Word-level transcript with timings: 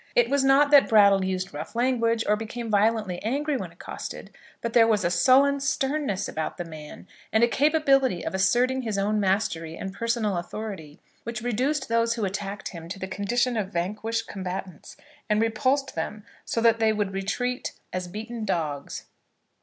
It 0.15 0.31
was 0.31 0.43
not 0.43 0.71
that 0.71 0.89
Brattle 0.89 1.23
used 1.23 1.53
rough 1.53 1.75
language, 1.75 2.25
or 2.27 2.35
became 2.35 2.71
violently 2.71 3.21
angry 3.21 3.55
when 3.55 3.71
accosted; 3.71 4.31
but 4.59 4.73
there 4.73 4.87
was 4.87 5.05
a 5.05 5.11
sullen 5.11 5.59
sternness 5.59 6.27
about 6.27 6.57
the 6.57 6.65
man, 6.65 7.07
and 7.31 7.43
a 7.43 7.47
capability 7.47 8.25
of 8.25 8.33
asserting 8.33 8.81
his 8.81 8.97
own 8.97 9.19
mastery 9.19 9.77
and 9.77 9.93
personal 9.93 10.37
authority, 10.37 10.99
which 11.21 11.43
reduced 11.43 11.87
those 11.87 12.15
who 12.15 12.25
attacked 12.25 12.69
him 12.69 12.89
to 12.89 12.97
the 12.97 13.07
condition 13.07 13.55
of 13.55 13.71
vanquished 13.71 14.27
combatants, 14.27 14.97
and 15.29 15.39
repulsed 15.39 15.93
them, 15.93 16.25
so 16.45 16.61
that 16.61 16.79
they 16.79 16.91
would 16.91 17.13
retreat 17.13 17.73
as 17.93 18.07
beaten 18.07 18.43
dogs. 18.43 19.05